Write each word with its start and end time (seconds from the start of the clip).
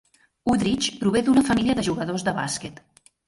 Udrich 0.53 0.87
prové 1.01 1.21
d"una 1.27 1.43
família 1.51 1.77
de 1.81 1.85
jugadors 1.89 2.27
de 2.31 2.35
bàsquet. 2.41 2.81